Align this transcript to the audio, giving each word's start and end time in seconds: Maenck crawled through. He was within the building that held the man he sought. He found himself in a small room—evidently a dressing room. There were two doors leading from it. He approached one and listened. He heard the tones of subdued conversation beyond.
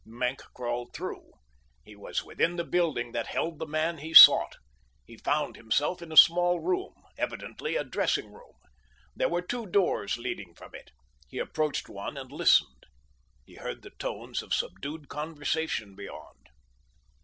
Maenck 0.03 0.39
crawled 0.55 0.95
through. 0.95 1.33
He 1.85 1.95
was 1.95 2.23
within 2.25 2.55
the 2.55 2.63
building 2.63 3.11
that 3.11 3.27
held 3.27 3.59
the 3.59 3.67
man 3.67 3.99
he 3.99 4.15
sought. 4.15 4.55
He 5.05 5.17
found 5.17 5.55
himself 5.55 6.01
in 6.01 6.11
a 6.11 6.17
small 6.17 6.59
room—evidently 6.59 7.75
a 7.75 7.83
dressing 7.83 8.31
room. 8.33 8.55
There 9.15 9.29
were 9.29 9.43
two 9.43 9.67
doors 9.67 10.17
leading 10.17 10.55
from 10.55 10.73
it. 10.73 10.89
He 11.29 11.37
approached 11.37 11.87
one 11.87 12.17
and 12.17 12.31
listened. 12.31 12.87
He 13.45 13.57
heard 13.57 13.83
the 13.83 13.91
tones 13.91 14.41
of 14.41 14.55
subdued 14.55 15.07
conversation 15.07 15.93
beyond. 15.95 16.49